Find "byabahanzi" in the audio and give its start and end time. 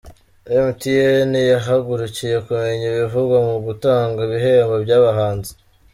4.85-5.51